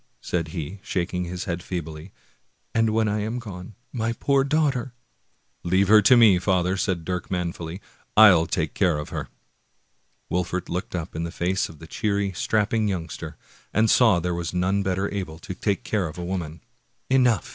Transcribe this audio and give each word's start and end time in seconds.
"said 0.31 0.47
he, 0.47 0.79
shaking 0.81 1.25
his 1.25 1.43
head 1.43 1.61
feebly," 1.61 2.11
and 2.73 2.89
when 2.89 3.07
I 3.07 3.19
am 3.19 3.37
gone, 3.37 3.75
my 3.93 4.13
poor 4.13 4.43
daughter" 4.43 4.95
"Leave 5.63 5.89
her 5.89 6.01
to 6.01 6.17
me, 6.17 6.39
father!" 6.39 6.75
said 6.75 7.05
Dirk 7.05 7.29
manfully; 7.29 7.81
"I'll 8.17 8.47
take 8.47 8.73
care 8.73 8.97
of 8.97 9.09
her!" 9.09 9.29
Wolfert 10.31 10.69
looked 10.69 10.95
up 10.95 11.15
in 11.15 11.23
the 11.23 11.29
face 11.29 11.69
of 11.69 11.77
the 11.77 11.85
cheery, 11.85 12.33
strapping 12.33 12.87
youngster, 12.87 13.37
and 13.75 13.91
saw 13.91 14.19
there 14.19 14.33
was 14.33 14.55
none 14.55 14.81
better 14.81 15.07
able 15.13 15.37
to 15.37 15.53
take 15.53 15.83
care 15.83 16.07
of 16.07 16.17
a 16.17 16.25
woman. 16.25 16.61
Exhausted. 17.11 17.49